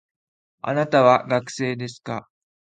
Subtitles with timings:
[0.63, 2.27] あなたは学生ですか